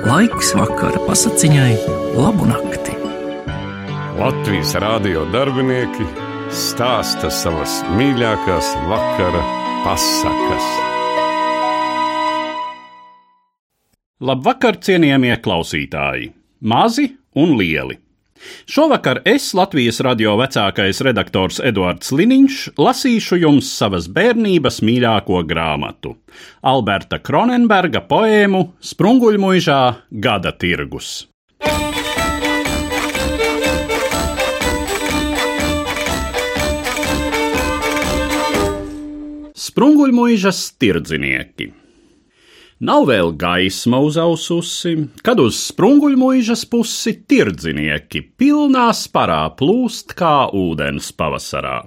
Laiks 0.00 0.54
vakara 0.56 0.96
pasakiņai, 1.04 1.74
labu 2.16 2.46
nakti. 2.48 2.94
Latvijas 4.16 4.72
rādio 4.80 5.26
darbinieki 5.28 6.06
stāsta 6.48 7.28
savas 7.28 7.82
mīļākās 7.98 8.70
vakara 8.88 9.42
pasakas. 9.84 10.68
Labvakar, 14.24 14.80
cienījamie 14.80 15.36
klausītāji! 15.44 16.32
Mazi 16.64 17.10
un 17.36 17.58
lieli! 17.60 18.00
Šovakar 18.70 19.20
es, 19.28 19.50
Latvijas 19.54 20.00
radio 20.04 20.36
vecākais 20.40 21.02
redaktors 21.04 21.60
Eduards 21.64 22.12
Liniņš, 22.12 22.60
lasīšu 22.80 23.40
jums 23.42 23.70
savas 23.76 24.08
bērnības 24.08 24.80
mīļāko 24.86 25.42
grāmatu- 25.48 26.16
Alberta 26.72 27.18
Kronenberga 27.18 28.00
poēmu 28.00 28.72
Sprunguļmuižā 28.80 29.82
Gada 30.10 30.52
tirgus. 30.52 31.26
Sprunguļmuižas 39.60 40.64
tirdznieki. 40.80 41.79
Nav 42.80 43.10
vēl 43.10 43.34
gaisma 43.36 43.98
uzaususi, 44.00 44.94
kad 45.20 45.40
uz 45.42 45.58
sprunguļmuižas 45.66 46.62
pusi 46.72 47.12
tirdznieki 47.28 48.22
pilnā 48.40 48.86
sparā 48.96 49.42
plūst 49.58 50.14
kā 50.16 50.46
ūdens 50.56 51.10
pavasarā. 51.12 51.82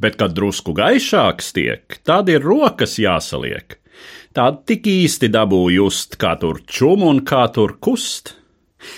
Bet, 0.00 0.16
kad 0.16 0.32
drusku 0.32 0.72
gaišāks 0.78 1.52
tiek, 1.52 1.98
tad 2.00 2.32
ir 2.32 2.40
rokas 2.40 2.96
jāsaliek. 2.96 3.76
Tāda 4.32 4.64
tik 4.72 4.88
īsti 4.88 5.28
dabū 5.34 5.66
just, 5.74 6.16
kā 6.16 6.32
tur 6.40 6.62
čum 6.64 7.04
un 7.04 7.20
kā 7.20 7.44
tur 7.52 7.76
kust. 7.76 8.38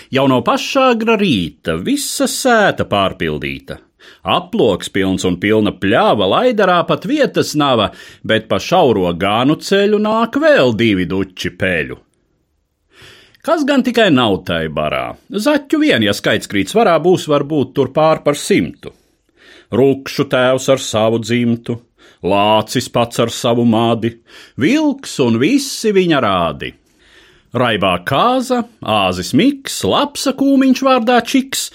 Jau 0.07 0.29
no 0.31 0.39
pašā 0.39 0.85
agra 0.93 1.17
rīta 1.19 1.75
visa 1.83 2.29
sēta 2.31 2.87
pārpildīta, 2.87 3.81
Aploks 4.23 4.89
pilns 4.93 5.25
un 5.27 5.35
pilna 5.41 5.73
pļāva, 5.75 6.29
laidarā 6.37 6.79
pat 6.87 7.05
vietas 7.09 7.53
nav, 7.59 7.89
bet 8.23 8.47
pa 8.47 8.59
šauro 8.59 9.11
gānu 9.19 9.57
ceļu 9.59 9.99
nāk 9.99 10.39
vēl 10.39 10.75
divi 10.79 11.07
duči 11.09 11.51
peļu. 11.59 11.99
Kas 13.43 13.65
gan 13.67 13.81
tikai 13.83 14.07
nav 14.15 14.37
tai 14.47 14.69
barā? 14.71 15.17
Zaķu 15.27 15.81
vien, 15.81 16.03
ja 16.05 16.13
skaits 16.15 16.47
krīt 16.47 16.71
svarā, 16.71 16.95
būs 17.03 17.25
varbūt 17.27 17.73
tur 17.75 17.89
pār 17.91 18.21
par 18.23 18.39
simtu. 18.39 18.93
Rūkšu 19.73 20.29
tēvs 20.31 20.69
ar 20.71 20.79
savu 20.79 21.19
dzimtu, 21.19 21.75
lācis 22.23 22.87
pats 22.93 23.19
ar 23.19 23.33
savu 23.33 23.65
mādi, 23.67 24.13
vilks 24.55 25.17
un 25.25 25.41
visi 25.41 25.91
viņa 25.91 26.23
rādi. 26.23 26.71
Raibā 27.53 27.99
kāza, 28.01 28.63
āzis 28.81 29.29
miks, 29.37 29.75
lapsa 29.85 30.31
kūmiņš 30.33 30.79
vārdā 30.87 31.19
čiks, 31.21 31.67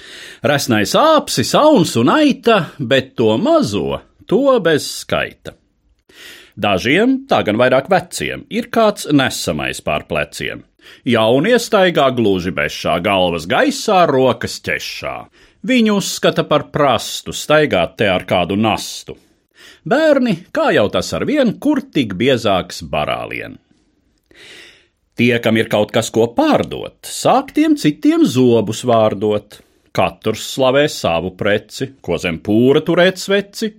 resnais 0.43 0.97
āpsis, 0.98 1.53
auns 1.55 1.93
un 2.01 2.11
aita, 2.11 2.73
bet 2.83 3.12
to 3.21 3.37
mazo, 3.39 4.01
to 4.27 4.56
bez 4.65 4.89
skaita. 5.05 5.55
Dažiem, 6.59 7.21
tā 7.31 7.45
gan 7.47 7.61
vairāk 7.61 7.87
veciem, 7.93 8.43
ir 8.51 8.67
kāds 8.75 9.06
nesamais 9.15 9.79
pār 9.87 10.09
pleciem. 10.11 10.65
Jaunie 11.06 11.55
staigā 11.62 12.09
gluži 12.17 12.51
bešā, 12.59 12.97
galvas 13.05 13.47
gaisā, 13.47 14.01
rokas 14.11 14.59
ķešā. 14.67 15.15
Viņu 15.62 16.01
uzskata 16.01 16.43
par 16.51 16.73
prastu 16.75 17.31
staigāt 17.31 17.95
te 18.03 18.11
ar 18.11 18.27
kādu 18.27 18.59
nastu. 18.59 19.15
Bērni, 19.87 20.41
kā 20.51 20.73
jau 20.75 20.89
tas 20.91 21.15
ar 21.15 21.23
vien, 21.29 21.55
kur 21.62 21.84
tik 21.95 22.19
biezāks 22.19 22.83
barālien. 22.83 23.61
Tie, 25.19 25.34
kam 25.42 25.56
ir 25.58 25.66
kaut 25.66 25.91
kas 25.91 26.12
ko 26.14 26.28
pārdot, 26.30 27.00
sāk 27.02 27.50
tiem 27.56 27.74
citiem 27.74 28.22
zobus 28.22 28.84
vārdot. 28.86 29.58
Katrs 29.91 30.44
slavē 30.52 30.84
savu 30.86 31.33
preci, 31.34 31.88
ko 31.98 32.20
zem 32.22 32.38
pūra 32.44 32.84
turēt 32.86 33.19
sveci, 33.19 33.72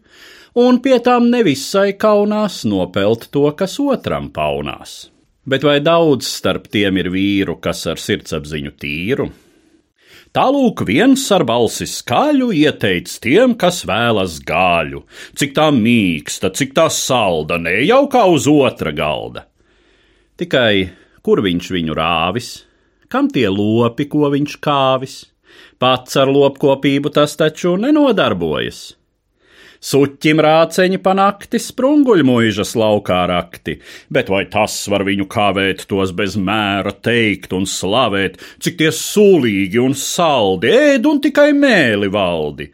un 0.59 0.81
pie 0.83 0.97
tām 1.05 1.29
nevisai 1.31 1.93
kaunās 2.01 2.65
nopelt 2.67 3.29
to, 3.31 3.45
kas 3.55 3.77
otram 3.79 4.27
paunās. 4.35 5.05
Bet 5.47 5.63
vai 5.63 5.79
daudz 5.79 6.27
starp 6.27 6.67
tiem 6.67 6.99
ir 6.99 7.07
vīru, 7.13 7.55
kas 7.63 7.85
ar 7.87 8.03
sirdsapziņu 8.03 8.75
tīru? 8.75 9.31
Tālūk 10.35 10.83
viens 10.85 11.23
ar 11.33 11.47
balsi 11.47 11.87
skaļu 11.89 12.51
ieteic 12.53 13.15
tiem, 13.23 13.55
kas 13.57 13.85
vēlas 13.87 14.41
gāļu, 14.45 15.05
cik 15.39 15.55
tā 15.55 15.71
mīksta, 15.73 16.51
cik 16.51 16.75
tā 16.77 16.91
salda, 16.93 17.57
ne 17.57 17.79
jau 17.87 18.03
kā 18.11 18.27
uz 18.27 18.45
otra 18.51 18.91
galda. 18.91 19.47
Tikai 20.37 20.89
kur 21.25 21.41
viņš 21.45 21.71
viņu 21.75 21.97
rāvis, 21.97 22.51
kam 23.09 23.29
tie 23.33 23.47
lopi, 23.49 24.07
ko 24.11 24.29
viņš 24.33 24.55
kāvis. 24.63 25.17
Pats 25.79 26.17
ar 26.19 26.29
lopkopību 26.31 27.11
tas 27.15 27.35
taču 27.39 27.75
nenodarbojas. 27.79 28.99
Suķim 29.79 30.41
rāceņi 30.43 30.97
panakti, 30.99 31.59
sprunguļmuižas 31.63 32.73
laukā 32.75 33.21
rakti, 33.31 33.77
bet 34.11 34.27
vai 34.27 34.41
tas 34.51 34.75
var 34.91 35.05
viņu 35.07 35.23
kavēt 35.31 35.85
tos 35.87 36.11
bez 36.11 36.35
mēra 36.35 36.91
teikt 36.91 37.55
un 37.55 37.63
slavēt, 37.63 38.35
cik 38.59 38.75
tie 38.81 38.89
sūlīgi 38.91 39.79
un 39.79 39.95
saldi, 39.95 40.73
ēd 40.75 41.07
un 41.07 41.23
tikai 41.23 41.53
mēli 41.55 42.11
valdi? 42.11 42.67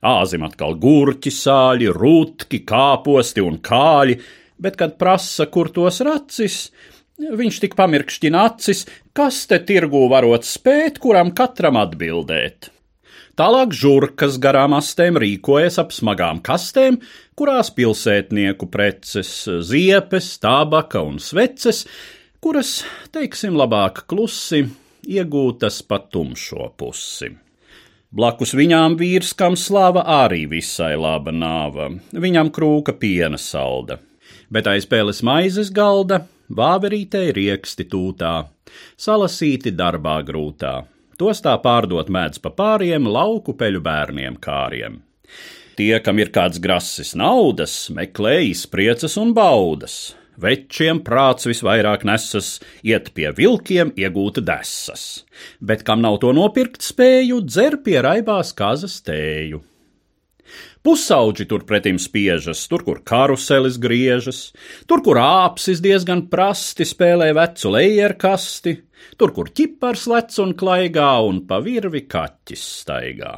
Āzim 0.00 0.46
atkal 0.46 0.78
gurķi 0.80 1.28
sāļi, 1.28 1.92
rutki, 1.92 2.62
kāposti 2.64 3.44
un 3.44 3.60
kāļi, 3.60 4.16
bet, 4.56 4.80
kad 4.80 4.96
prasa, 4.96 5.44
kur 5.52 5.68
tos 5.76 6.00
racis, 6.08 6.70
Viņš 7.20 7.56
tik 7.60 7.74
pamirkšķina 7.76 8.42
acis, 8.48 8.86
kas 9.12 9.42
te 9.50 9.58
tirgū 9.68 10.06
varot 10.08 10.46
spēt, 10.48 10.96
kuram 11.02 11.34
katram 11.36 11.76
atbildēt. 11.76 12.70
Tālāk 13.36 13.74
žurkas 13.76 14.38
garām 14.40 14.72
astēm 14.76 15.18
rīkojas 15.20 15.76
ap 15.82 15.92
smagām 15.96 16.40
kastēm, 16.44 16.98
kurās 17.36 17.70
pilsētnieku 17.76 18.70
preces, 18.72 19.30
ziepes, 19.68 20.32
tabaka 20.40 21.04
un 21.04 21.20
sveces, 21.20 21.84
kuras, 22.40 22.80
teiksim, 23.12 23.56
labāk 23.56 24.04
klusi, 24.10 24.64
iegūtas 25.04 25.82
pa 25.84 26.00
tumšo 26.00 26.72
pusi. 26.80 27.30
Blakus 28.10 28.56
viņām 28.56 28.96
vīrs, 29.00 29.36
kam 29.38 29.60
slāva 29.60 30.02
arī 30.24 30.46
visai 30.50 30.96
laba 30.98 31.30
nāva, 31.30 31.92
viņam 32.10 32.50
krūka 32.50 32.96
piena 32.98 33.38
salda, 33.38 34.00
bet 34.50 34.66
aiz 34.72 34.88
pēles 34.88 35.22
maizes 35.22 35.70
galda 35.70 36.24
Vāverītei 36.50 37.28
rieksti 37.30 37.84
tūtā, 37.86 38.32
salasīti 38.98 39.70
darbā 39.70 40.16
grūtā, 40.26 40.72
tos 41.14 41.38
tā 41.44 41.52
pārdot 41.62 42.10
mēdz 42.10 42.40
pa 42.42 42.50
pāriem 42.50 43.06
lauku 43.06 43.54
peļu 43.54 43.78
bērniem 43.84 44.38
kāriem. 44.42 44.96
Tie, 45.78 45.92
kam 46.02 46.18
ir 46.18 46.32
kāds 46.34 46.58
grasis 46.58 47.14
naudas, 47.14 47.76
meklē 47.94 48.40
izpriecas 48.48 49.14
un 49.22 49.30
baudas, 49.36 50.16
večiem 50.42 50.98
prāts 51.06 51.46
visvairāk 51.46 52.02
nesas, 52.08 52.56
iet 52.82 53.12
pie 53.14 53.30
vilkiem 53.30 53.94
iegūta 53.94 54.42
desas, 54.42 55.22
bet 55.62 55.86
kam 55.86 56.02
nav 56.02 56.18
to 56.24 56.34
nopirkt 56.34 56.82
spēju, 56.82 57.44
dzer 57.46 57.78
pie 57.86 58.00
raibās 58.02 58.50
kazas 58.58 58.98
tēju. 59.06 59.62
Pusauģi 60.80 61.44
turpretim 61.50 61.98
spiežas, 62.00 62.62
tur, 62.70 62.84
kur 62.86 63.02
karuselis 63.04 63.76
griežas, 63.82 64.46
tur, 64.88 65.02
kur 65.04 65.20
āpsis 65.20 65.82
diezgan 65.84 66.24
prasti 66.32 66.86
spēlē 66.88 67.34
vecu 67.36 67.74
lejerkasti, 67.74 68.76
tur, 69.20 69.34
kur 69.36 69.52
ķipars 69.52 70.06
lec 70.08 70.40
un 70.40 70.56
klaigā 70.56 71.12
un 71.26 71.44
pa 71.48 71.60
virvi 71.64 72.06
kaķis 72.08 72.64
staigā. 72.80 73.34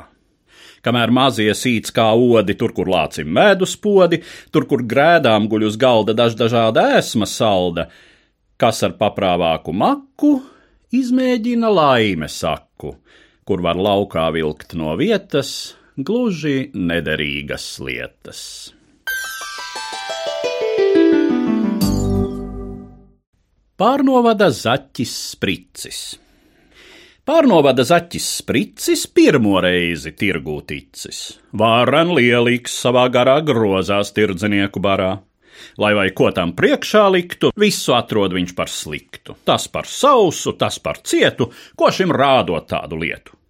Kamēr 0.83 1.13
mazie 1.15 1.53
sīc 1.55 1.93
kā 1.95 2.09
odi, 2.19 2.57
tur, 2.59 2.73
kur 2.75 2.89
lācim 2.91 3.29
medus 3.31 3.77
podi, 3.79 4.19
tur, 4.55 4.67
kur 4.71 4.83
grēdām 4.83 5.47
guļ 5.51 5.69
uz 5.69 5.77
galda 5.79 6.15
dažāda 6.19 6.89
ēsma 6.99 7.29
salda, 7.31 7.87
kas 8.59 8.83
ar 8.87 8.97
paprāvāku 8.99 9.75
maku 9.75 10.33
izmēģina 10.95 11.71
laime 11.71 12.29
saku, 12.31 12.97
kur 13.47 13.63
var 13.65 13.79
laukā 13.79 14.27
vilkt 14.35 14.75
no 14.79 14.97
vietas, 14.99 15.75
gluži 15.97 16.71
nederīgas 16.73 17.67
lietas. 17.85 18.73
Pārnovada 23.77 24.49
zaķis 24.55 25.13
spricis. 25.33 25.99
Pārnovada 27.27 27.85
zaķis 27.87 28.29
spricis 28.39 29.05
pirmo 29.07 29.59
reizi 29.63 30.15
tirgū 30.17 30.61
ticis. 30.71 31.21
Vāran 31.53 32.15
lielīgs 32.17 32.73
savā 32.85 33.05
garā 33.13 33.37
grozās 33.45 34.15
tirdzinieku 34.17 34.81
barā. 34.83 35.13
Lai 35.79 35.93
vai 35.95 36.09
ko 36.17 36.31
tam 36.35 36.55
priekšā 36.57 37.05
liktu, 37.13 37.53
visu 37.57 37.93
atrod 37.95 38.33
viņš 38.35 38.57
par 38.57 38.73
sliktu. 38.73 39.37
Tas 39.45 39.69
par 39.69 39.87
sausu, 39.87 40.57
tas 40.59 40.81
par 40.83 41.05
cietu, 41.05 41.53
ko 41.77 41.93
šim 41.93 42.15
rādot 42.17 42.67
tādu 42.73 42.99
lietu 43.05 43.42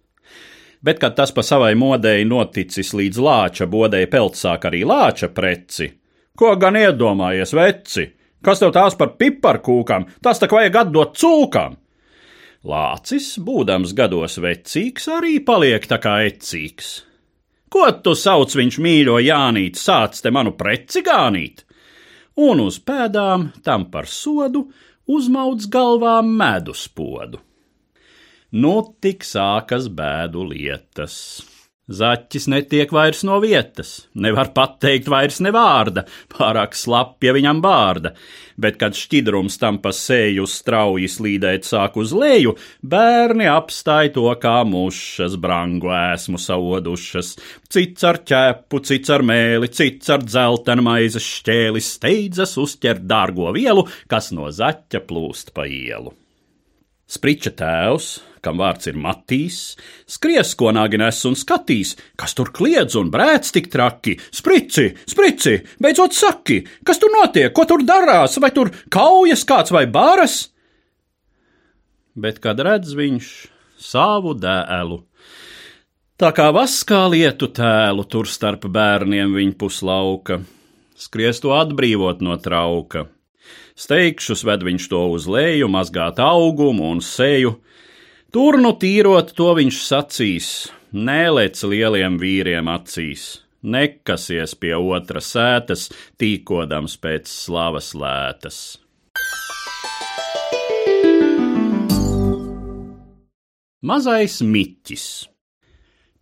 bet 0.83 0.99
kad 0.99 1.15
tas 1.15 1.31
pa 1.31 1.43
savai 1.43 1.73
modei 1.79 2.25
noticis 2.27 2.93
līdz 2.93 3.21
lāča 3.23 3.67
bodei 3.71 4.07
peltsāk 4.11 4.67
arī 4.69 4.83
lāča 4.87 5.31
preci, 5.33 5.87
ko 6.35 6.55
gan 6.59 6.77
iedomājies 6.79 7.55
veci, 7.55 8.09
kas 8.43 8.59
tev 8.59 8.73
tās 8.75 8.97
par 8.99 9.15
piparkūkām, 9.19 10.09
tas 10.21 10.43
tak 10.43 10.51
vajag 10.55 10.81
atdot 10.83 11.15
cūkām. 11.17 11.79
Lācis, 12.63 13.33
būdams 13.43 13.91
gados 13.95 14.37
vecīgs, 14.39 15.09
arī 15.11 15.39
paliek 15.43 15.83
tā 15.87 15.99
kā 16.03 16.21
ecīgs. 16.29 16.93
Ko 17.73 17.89
tu 18.05 18.13
sauc 18.15 18.53
viņš 18.55 18.77
mīļo 18.85 19.17
Jānīt, 19.23 19.79
sāc 19.81 20.19
te 20.21 20.31
manu 20.31 20.53
preci 20.55 21.01
gānīt? 21.03 21.63
Un 22.43 22.61
uz 22.63 22.77
pēdām 22.79 23.49
tam 23.65 23.87
par 23.91 24.07
sodu 24.09 24.67
uzmauc 25.09 25.65
galvā 25.73 26.19
medus 26.23 26.85
podu. 26.87 27.41
Nu 28.53 28.75
tik 29.01 29.23
sākas 29.25 29.87
bēdu 29.89 30.43
lietas. 30.51 31.15
Zaķis 31.89 32.45
netiek 32.53 32.91
vairs 32.93 33.23
no 33.25 33.39
vietas, 33.41 34.05
nevar 34.13 34.51
pateikt 34.53 35.09
vairs 35.09 35.41
ne 35.41 35.49
vārda, 35.51 36.05
pārāk 36.31 36.77
slapja 36.77 37.33
viņam 37.33 37.63
bārda, 37.65 38.13
bet, 38.55 38.77
kad 38.77 38.93
šķidrums 38.93 39.57
tam 39.57 39.81
pa 39.81 39.89
seju 39.89 40.45
strauji 40.45 41.09
slīdēt 41.09 41.65
sāk 41.65 41.97
uz 41.97 42.13
leju, 42.13 42.53
bērni 42.79 43.49
apstāj 43.49 44.13
to 44.15 44.29
kā 44.39 44.59
mušas, 44.69 45.35
brangu 45.41 45.89
esmu 45.97 46.37
saudušas, 46.37 47.35
cits 47.73 48.05
ar 48.05 48.21
ķepu, 48.21 48.85
cits 48.85 49.17
ar 49.17 49.25
mēli, 49.25 49.73
cits 49.73 50.13
ar 50.13 50.21
dzeltenu 50.23 50.85
maizes 50.85 51.25
šķēli 51.41 51.83
steidzas 51.83 52.55
uzķert 52.61 53.03
dārgo 53.09 53.49
vielu, 53.57 53.89
kas 54.05 54.29
no 54.31 54.53
zaķa 54.53 55.03
plūst 55.09 55.57
pa 55.57 55.65
ielu. 55.65 56.13
Spriča 57.13 57.51
tēvs, 57.53 58.07
kam 58.43 58.57
vārds 58.57 58.89
ir 58.89 58.97
Matīs, 58.97 59.57
skries, 60.09 60.55
ko 60.57 60.71
nāgi 60.73 60.97
nes 60.97 61.19
un 61.29 61.37
skatīs, 61.37 61.93
kas 62.17 62.33
tur 62.33 62.49
kliedz 62.55 62.97
un 62.97 63.11
brēc 63.13 63.51
tik 63.53 63.69
traki. 63.73 64.15
Sprici, 64.33 64.89
sprici, 65.09 65.59
beidzot 65.83 66.15
saki, 66.17 66.63
kas 66.87 67.01
tur 67.01 67.13
notiek, 67.13 67.53
ko 67.53 67.67
tur 67.69 67.85
darās, 67.85 68.39
vai 68.41 68.49
tur 68.55 68.73
kaujas 68.93 69.45
kāds 69.45 69.73
vai 69.75 69.85
bāras? 69.85 70.39
Bet 72.17 72.41
kad 72.41 72.61
redz 72.65 72.93
viņš 72.97 73.31
savu 73.83 74.33
dēlu, 74.37 75.03
tā 76.17 76.33
kā 76.33 76.49
vaskā 76.55 77.05
lietu 77.13 77.51
tēlu 77.53 78.05
tur 78.09 78.29
starp 78.29 78.65
bērniem 78.73 79.37
viņa 79.37 79.59
puslauka, 79.61 80.41
skries 80.97 81.45
to 81.45 81.53
atbrīvot 81.57 82.25
no 82.25 82.41
trauka. 82.41 83.07
Steigšus 83.75 84.43
ved 84.45 84.65
viņš 84.65 84.89
to 84.91 85.05
uz 85.15 85.27
leju, 85.27 85.69
mazgāt 85.71 86.19
augumu 86.21 86.91
un 86.93 87.01
seju, 87.01 87.57
Tur 88.33 88.55
nu 88.57 88.71
tīrot 88.81 89.35
to 89.37 89.51
viņš 89.53 89.79
sacīs, 89.85 90.45
nelec 90.89 91.59
lieliem 91.69 92.15
vīriem 92.17 92.65
acīs, 92.73 93.25
nekasies 93.61 94.55
pie 94.57 94.71
otra 94.73 95.21
sētas, 95.21 95.83
tīkodams 96.17 96.95
pēc 97.03 97.29
slavas 97.29 97.91
lētas. 97.93 98.57
Mazais 103.85 104.39
miķis. 104.41 105.05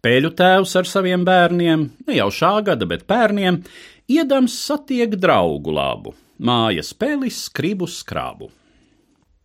Pēļu 0.04 0.34
tēvs 0.36 0.76
ar 0.82 0.92
saviem 0.92 1.24
bērniem, 1.24 1.88
ne 2.10 2.20
jau 2.20 2.28
šā 2.42 2.58
gada, 2.74 2.90
bet 2.92 3.08
pērniem, 3.08 3.64
iedams 4.12 4.60
satiek 4.66 5.16
draugu 5.16 5.80
labu, 5.80 6.18
mājas 6.42 6.92
pelis 6.98 7.46
skribu 7.48 7.88
skrabu. 7.88 8.50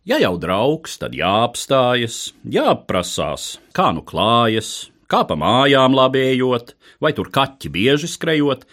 Ja 0.07 0.17
jau 0.23 0.37
draugs, 0.39 0.95
tad 1.01 1.15
jāapstājas, 1.17 2.31
jāprasās, 2.47 3.57
kā 3.75 3.89
nu 3.93 4.01
klājas, 4.07 4.89
kā 5.11 5.25
pa 5.27 5.35
mājām 5.35 5.95
labējot, 5.97 6.73
vai 7.03 7.11
tur 7.13 7.29
kaķi 7.33 7.71
bieži 7.73 8.09
skrejot. 8.09 8.63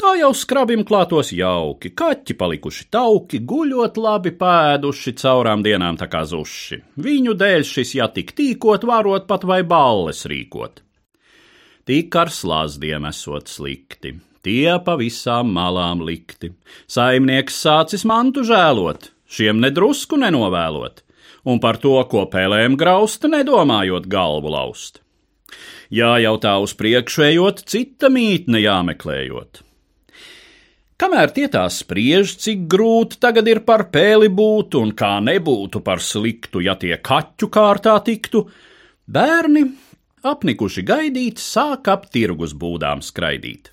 Tā 0.00 0.14
jau 0.16 0.30
skrabim 0.34 0.82
klātos 0.88 1.30
jauki, 1.36 1.92
kaķi 1.92 2.34
palikuši 2.40 2.86
tauki, 2.92 3.42
guļot 3.44 4.00
labi 4.00 4.32
pēduši 4.36 5.12
caurām 5.20 5.62
dienām 5.62 6.00
tā 6.00 6.08
kā 6.10 6.24
zuši. 6.26 6.80
Viņu 7.04 7.36
dēļ 7.36 7.66
šis 7.68 7.94
jātik 8.00 8.32
tīkot, 8.36 8.88
varot 8.88 9.28
pat 9.28 9.44
vai 9.46 9.60
balles 9.62 10.24
rīkot. 10.28 10.82
Tik 11.86 12.16
ar 12.16 12.32
slazdiem 12.32 13.06
esot 13.10 13.52
slikti, 13.52 14.16
tie 14.46 14.78
pa 14.84 14.96
visām 15.00 15.52
malām 15.54 16.02
likti. 16.06 16.52
Saimnieks 16.90 17.60
sācis 17.64 18.06
mantu 18.08 18.44
žēlot, 18.46 19.10
šiem 19.30 19.60
nedrusku 19.62 20.18
nenovēlot, 20.20 21.04
un 21.44 21.60
par 21.62 21.80
to, 21.82 21.96
ko 22.10 22.26
pēlēm 22.32 22.76
grausta, 22.80 23.30
nedomājot 23.30 24.08
galvu 24.10 24.52
laust. 24.56 25.00
Jājautā 25.90 26.54
uz 26.62 26.76
priekšējot, 26.78 27.64
cita 27.66 28.10
mītne 28.12 28.60
jāmeklējot. 28.62 29.64
Kamēr 31.00 31.30
tie 31.32 31.46
tā 31.48 31.62
spriež, 31.72 32.34
cik 32.42 32.66
grūti 32.68 33.16
tagad 33.24 33.48
ir 33.48 33.62
par 33.64 33.86
pēli 33.90 34.28
būt, 34.28 34.76
un 34.76 34.92
kā 34.92 35.14
nebūtu 35.24 35.80
par 35.80 36.02
sliktu, 36.04 36.60
ja 36.60 36.76
tie 36.76 36.98
kaķu 37.00 37.48
kārtā 37.48 37.96
tiktu, 38.04 38.44
bērni, 39.08 39.64
apnikuši 40.28 40.84
gaidīt, 40.84 41.40
sāk 41.40 41.88
ap 41.88 42.04
tirgus 42.12 42.52
būdām 42.52 43.00
skraidīt. 43.00 43.72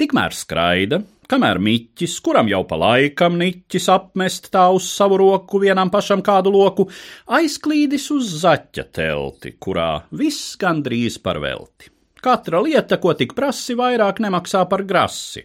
Tikmēr 0.00 0.34
skraida, 0.34 1.00
kamēr 1.30 1.60
miķis, 1.62 2.18
kuram 2.24 2.50
jau 2.50 2.62
pa 2.68 2.78
laikam 2.80 3.38
niķis 3.40 3.88
apmest 3.94 4.50
tā 4.52 4.66
uz 4.74 4.90
savu 4.90 5.20
roku 5.22 5.62
vienam 5.62 5.90
pašam 5.92 6.24
kādu 6.24 6.52
loku, 6.54 6.88
aizklīdis 7.30 8.10
uz 8.14 8.36
zaķa 8.42 8.88
telti, 8.92 9.56
kurā 9.62 10.04
viss 10.10 10.56
gandrīz 10.60 11.20
par 11.22 11.40
velti. 11.42 11.92
Katra 12.22 12.60
lieta, 12.62 13.00
ko 13.02 13.16
tik 13.18 13.32
prasi, 13.34 13.74
vairāk 13.74 14.20
nemaksā 14.22 14.60
par 14.70 14.84
grasi. 14.86 15.40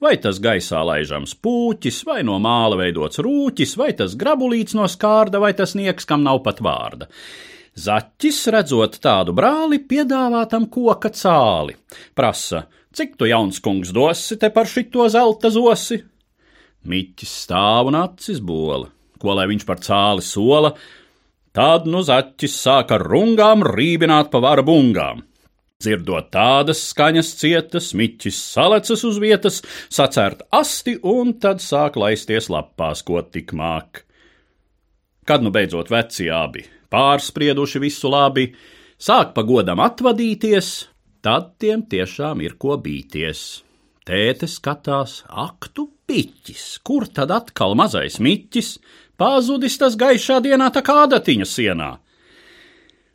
Vai 0.00 0.14
tas 0.16 0.38
gaisā 0.40 0.80
laižams 0.88 1.34
pūķis, 1.44 1.98
vai 2.08 2.22
no 2.24 2.38
māla 2.40 2.78
veidots 2.80 3.20
rūķis, 3.20 3.74
vai 3.76 3.90
tas 3.98 4.14
grabulīts 4.16 4.72
no 4.78 4.86
skārda, 4.88 5.42
vai 5.44 5.52
tas 5.58 5.76
nieks, 5.76 6.08
kam 6.08 6.24
nav 6.24 6.40
pat 6.46 6.62
vārda. 6.64 7.10
Zaķis, 7.76 8.38
redzot 8.52 8.96
tādu 9.04 9.36
brāli, 9.36 9.82
piedāvā 9.84 10.46
tam 10.48 10.70
koka 10.72 11.12
cāli. 11.12 11.76
Prasa, 12.16 12.64
Cik 12.92 13.14
tu 13.16 13.24
jauns 13.24 13.56
kungs 13.64 13.88
dosi 13.96 14.36
te 14.36 14.50
par 14.52 14.68
šito 14.68 15.06
zelta 15.08 15.48
zosi? 15.48 16.02
Miķis 16.84 17.30
stāv 17.46 17.88
un 17.88 17.96
acis 17.96 18.42
bola, 18.44 18.90
ko 19.22 19.36
lai 19.38 19.46
viņš 19.48 19.64
par 19.64 19.80
cāli 19.80 20.24
sola, 20.26 20.74
tad 21.56 21.86
nu 21.88 22.02
zaķis 22.04 22.56
sāka 22.66 22.98
rungām 23.00 23.64
rībināt 23.64 24.28
pa 24.32 24.42
vara 24.44 24.64
bungām. 24.66 25.22
Dzirdot 25.82 26.28
tādas 26.34 26.82
skaņas 26.90 27.32
cietas, 27.40 27.88
miķis 27.96 28.36
salecas 28.52 29.06
uz 29.08 29.16
vietas, 29.22 29.62
sacērt 29.90 30.44
asti 30.54 30.98
un 31.00 31.32
tad 31.42 31.64
sāk 31.64 31.96
laisties 31.98 32.50
lapās, 32.52 33.00
ko 33.02 33.24
tik 33.24 33.56
māk. 33.56 34.04
Kad 35.26 35.42
nu 35.42 35.50
beidzot 35.54 35.90
veci 35.90 36.28
abi, 36.28 36.66
pārsprieduši 36.92 37.82
visu 37.82 38.12
labi, 38.12 38.50
sāk 39.00 39.32
pagodam 39.34 39.80
atvadīties, 39.82 40.74
tad 41.22 41.54
tiem 41.62 41.86
tiešām 41.88 42.42
ir 42.44 42.58
ko 42.60 42.76
bīties. 42.82 43.62
Tēte 44.02 44.48
skatās, 44.50 45.22
aktu 45.28 45.86
piķis, 46.10 46.82
kur 46.82 47.06
tad 47.06 47.30
atkal 47.30 47.76
mazais 47.78 48.18
miķis, 48.18 48.76
pazudis 49.14 49.78
tas 49.78 49.94
gaišā 49.98 50.40
dienā 50.42 50.72
tā 50.74 50.82
kā 50.82 51.04
adatiņa 51.06 51.46
sienā. 51.46 51.92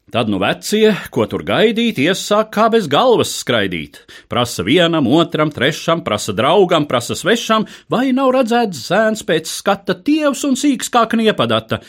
Tad 0.07 0.29
nu 0.31 0.37
vecie, 0.39 0.93
ko 1.11 1.25
tur 1.27 1.41
gaidīt, 1.43 1.97
iesāk 1.99 2.53
kā 2.55 2.69
bez 2.71 2.85
galvas 2.87 3.33
skraidīt. 3.41 3.99
Prasa 4.31 4.63
vienam, 4.63 5.09
otram, 5.11 5.51
trešam, 5.51 5.99
prasa 6.05 6.31
draugam, 6.31 6.85
prasa 6.87 7.17
svešam, 7.19 7.65
vai 7.91 8.13
nav 8.15 8.31
redzēts 8.37 8.85
zēns 8.87 9.25
pēc 9.27 9.51
skata 9.51 9.97
tievs 10.07 10.45
un 10.47 10.55
sīks 10.55 10.87
kā 10.93 11.03
kniepadata. 11.11 11.81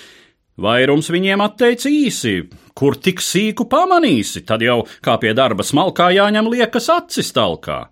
Vairums 0.59 1.13
viņiem 1.15 1.45
atteica 1.47 1.87
īsi, 1.95 2.41
kur 2.79 2.97
tik 3.03 3.23
sīku 3.25 3.67
pamanīsi, 3.71 4.45
tad 4.47 4.63
jau 4.63 4.85
kā 5.03 5.19
pie 5.19 5.35
darba 5.35 5.67
smalkā 5.67 6.13
jāņem 6.15 6.51
liekas 6.55 6.87
acis 6.95 7.33
talkā. 7.35 7.89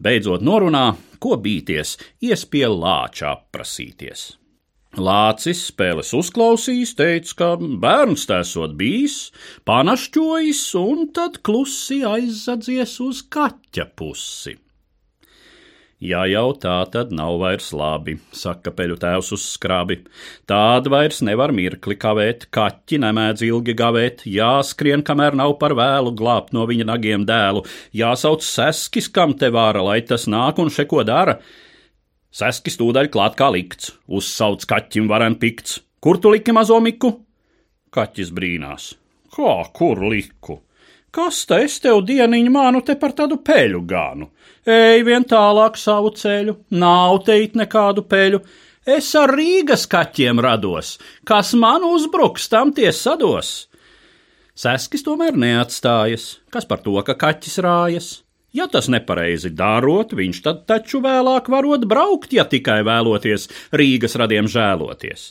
Beidzot 0.00 0.44
norunā, 0.46 0.92
ko 1.20 1.36
bīties, 1.42 1.96
ies 2.22 2.46
pie 2.46 2.68
lāča 2.70 3.34
aprasīties. 3.34 4.30
Lācis 4.98 5.60
spēles 5.68 6.08
uzklausījis, 6.18 6.96
teica, 6.98 7.34
ka 7.38 7.50
bērns 7.82 8.24
tēsot 8.26 8.74
bijis, 8.78 9.18
panašķojis 9.68 10.64
un 10.80 11.04
tad 11.14 11.38
klusi 11.46 12.00
aizzadzies 12.06 12.96
uz 13.04 13.22
kaķa 13.30 13.86
pusi. 13.94 14.56
Ja 16.00 16.22
jau 16.24 16.54
tā 16.56 16.78
tad 16.88 17.10
nav 17.12 17.34
vairs 17.42 17.66
labi, 17.76 18.14
saka 18.32 18.72
peļu 18.72 18.94
tēvs 19.02 19.34
uz 19.36 19.42
skrabi. 19.52 19.98
Tāda 20.48 20.88
vairs 20.88 21.18
nevar 21.20 21.52
mirkli 21.52 21.98
kavēt, 22.00 22.46
kaķi 22.56 23.02
nemēdz 23.02 23.44
ilgi 23.44 23.74
gavēt, 23.76 24.24
jāskrien, 24.24 25.04
kamēr 25.04 25.36
nav 25.36 25.58
par 25.60 25.74
vēlu 25.76 26.14
glābt 26.16 26.54
no 26.56 26.64
viņa 26.70 26.86
nagiem 26.88 27.26
dēlu, 27.28 27.66
jāsauc 27.92 28.40
seskis, 28.46 29.10
kam 29.12 29.36
te 29.36 29.52
vāra, 29.52 29.84
lai 29.84 29.98
tas 30.00 30.24
nāk 30.24 30.62
un 30.64 30.72
šeko 30.72 31.04
dara. 31.04 31.36
Seskis 32.32 32.80
tūdaļ 32.80 33.12
klāt 33.12 33.36
kā 33.36 33.50
likts, 33.52 33.92
uzsauc 34.08 34.64
kaķim 34.72 35.10
varen 35.10 35.36
pikts. 35.36 35.82
Kur 36.00 36.16
tu 36.16 36.32
liki 36.32 36.56
mazo 36.56 36.80
miku? 36.80 37.12
Kaķis 37.92 38.32
brīnās. 38.32 38.94
Kā 39.36 39.58
kur 39.76 40.00
liku? 40.08 40.62
Kas 41.10 41.42
te 41.46 41.58
es 41.66 41.80
tev 41.82 42.04
dieniņu 42.06 42.50
mānu 42.54 42.84
te 42.86 42.94
par 42.96 43.16
tādu 43.18 43.40
peļu 43.42 43.82
gānu? 43.90 44.30
Ej 44.66 45.02
vien 45.06 45.24
tālāk 45.26 45.78
savu 45.80 46.12
ceļu, 46.14 46.54
nav 46.70 47.22
teit 47.26 47.56
nekādu 47.58 48.04
peļu, 48.06 48.42
Es 48.88 49.10
ar 49.14 49.28
Rīgas 49.36 49.82
kaķiem 49.92 50.38
rados, 50.40 50.94
kas 51.28 51.52
man 51.52 51.84
uzbruks, 51.84 52.46
tam 52.48 52.72
tie 52.72 52.88
sados. 52.96 53.68
Seskis 54.56 55.04
tomēr 55.04 55.36
neatstājas, 55.36 56.40
kas 56.50 56.64
par 56.64 56.80
to, 56.80 56.96
ka 57.04 57.14
kaķis 57.14 57.58
rājas. 57.60 58.08
Ja 58.56 58.66
tas 58.72 58.88
nepareizi 58.88 59.52
darot, 59.52 60.14
viņš 60.16 60.40
tad 60.42 60.64
taču 60.66 61.02
vēlāk 61.04 61.52
varot 61.52 61.84
braukt, 61.86 62.32
ja 62.32 62.46
tikai 62.48 62.80
vēloties 62.88 63.46
Rīgas 63.76 64.16
radiem 64.16 64.48
žēloties. 64.48 65.30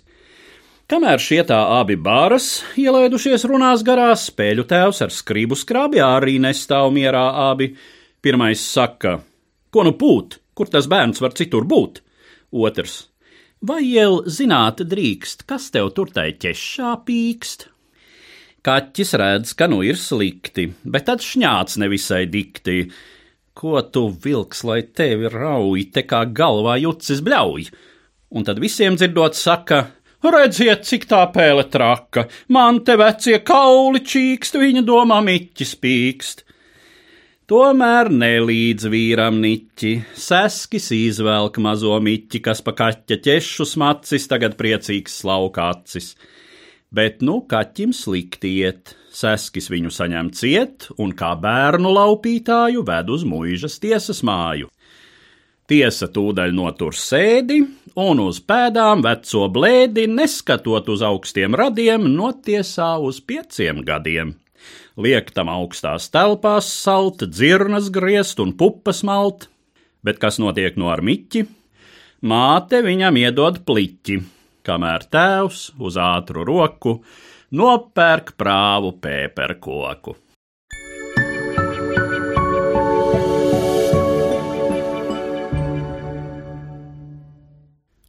Kamēr 0.89 1.21
šie 1.21 1.43
tā 1.45 1.57
abi 1.77 1.93
bāras 2.01 2.63
ielaidušies 2.81 3.43
runās 3.45 3.83
garās, 3.85 4.23
spēļu 4.31 4.63
tēvs 4.71 5.03
ar 5.05 5.11
skribu 5.13 5.53
skrābjā 5.53 6.07
arī 6.15 6.39
nestāv 6.41 6.87
mierā 6.95 7.27
abi. 7.51 7.67
Pirmais 8.25 8.63
saka, 8.65 9.19
ko 9.69 9.83
nu 9.85 9.91
pūt, 9.99 10.39
kur 10.57 10.71
tas 10.73 10.87
bērns 10.89 11.21
var 11.21 11.35
citur 11.37 11.67
būt? 11.69 11.99
Otrs, 12.65 12.95
vai 13.61 13.83
jau 13.85 14.23
zināt 14.25 14.81
drīkst, 14.81 15.45
kas 15.45 15.67
tev 15.75 15.91
tur 15.93 16.09
tai 16.15 16.31
ķešā 16.41 16.95
pīkst? 17.05 17.67
Kaķis 18.65 19.13
redz, 19.21 19.53
ka 19.53 19.69
nu 19.69 19.83
ir 19.85 20.01
slikti, 20.01 20.71
bet 20.89 21.05
tad 21.11 21.21
šņāts 21.21 21.77
nevisai 21.85 22.23
dikti. 22.33 22.79
Ko 23.53 23.85
tu 23.93 24.07
vilks, 24.25 24.65
lai 24.65 24.81
tevi 24.89 25.29
rauj, 25.29 25.85
te 25.93 26.01
kā 26.09 26.25
galvā 26.25 26.79
jucis 26.81 27.21
bļauj? 27.21 27.69
Un 28.33 28.45
tad 28.45 28.57
visiem 28.61 28.97
dzirdot 28.97 29.37
saka: 29.37 29.83
Redziet, 30.23 30.83
cik 30.83 31.05
tā 31.09 31.21
pēle 31.31 31.63
traka, 31.71 32.25
man 32.51 32.81
te 32.83 32.97
vecie 32.99 33.39
kauli 33.45 34.01
čīkst, 34.03 34.57
viņa 34.59 34.83
domā 34.87 35.21
miķis 35.23 35.75
pīkst. 35.79 36.43
Tomēr 37.49 38.11
nelīdz 38.13 38.89
vīram 38.93 39.39
niķi, 39.41 39.93
seskis 40.13 40.91
izvelk 40.93 41.57
mazo 41.63 41.95
miķi, 42.03 42.43
kas 42.45 42.61
pa 42.61 42.75
kaķa 42.77 43.17
ķešu 43.25 43.65
smacis, 43.71 44.27
tagad 44.29 44.59
priecīgs 44.59 45.21
slaukācis 45.23 46.13
bet 46.91 47.21
nu 47.25 47.39
kaķim 47.49 47.93
slikti 47.93 48.55
iet. 48.63 48.95
Seskis 49.09 49.71
viņu 49.73 49.89
saņem 49.93 50.29
ciet 50.37 50.85
un 51.01 51.15
kā 51.17 51.31
bērnu 51.41 51.89
laupītāju 51.95 52.83
ved 52.85 53.09
uz 53.09 53.25
mūžas 53.27 53.79
tiesas 53.81 54.21
māju. 54.25 54.69
Tiesa 55.69 56.07
tūdaļ 56.09 56.53
notur 56.57 56.95
sēdi 56.97 57.59
un 58.01 58.19
uz 58.23 58.39
pēdām 58.41 59.03
veco 59.05 59.43
blēdi, 59.53 60.07
neskatot 60.09 60.87
uz 60.89 61.03
augstiem 61.05 61.53
radiem, 61.53 62.07
notiesā 62.09 62.95
uz 63.05 63.19
pieciem 63.21 63.83
gadiem. 63.85 64.31
Liek 64.97 65.29
tam 65.35 65.51
augstās 65.53 66.07
telpās 66.09 66.71
salt, 66.73 67.21
dzirnas 67.21 67.91
griezt 67.93 68.41
un 68.41 68.55
pupas 68.57 69.03
malt, 69.05 69.45
bet 70.01 70.17
kas 70.17 70.41
notiek 70.41 70.73
no 70.73 70.89
ar 70.89 71.03
miķi? 71.05 71.45
Māte 72.25 72.81
viņam 72.83 73.19
iedod 73.21 73.61
pliķi, 73.67 74.17
kamēr 74.65 75.05
tēvs 75.13 75.67
uz 75.77 75.99
ātru 76.01 76.47
roku 76.49 76.97
nopērk 77.53 78.33
prāvu 78.41 78.95
pēperkoku. 79.05 80.17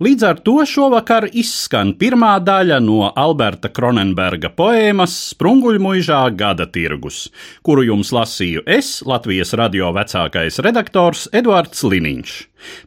Līdz 0.00 0.22
ar 0.24 0.38
to 0.40 0.62
šovakar 0.64 1.26
izskan 1.36 1.90
pirmā 2.00 2.30
daļa 2.40 2.78
no 2.80 3.10
Alberta 3.20 3.68
Kronenberga 3.68 4.48
poēmas 4.56 5.12
Sprunguļmuižā 5.34 6.22
gada 6.40 6.64
tirgus, 6.72 7.26
kuru 7.60 7.84
jums 7.84 8.08
lasīju 8.16 8.62
es, 8.64 9.02
Latvijas 9.04 9.52
radio 9.60 9.90
vecākais 9.92 10.56
redaktors 10.64 11.26
Eduards 11.36 11.84
Liniņš. 11.84 12.32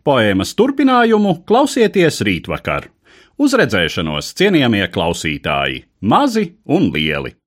Poēmas 0.02 0.56
turpinājumu 0.58 1.36
klausieties 1.46 2.18
rītvakar! 2.26 2.90
Uz 3.38 3.54
redzēšanos, 3.62 4.34
cienījamie 4.42 4.90
klausītāji, 4.90 5.86
mazi 6.02 6.50
un 6.66 6.90
lieli! 6.98 7.38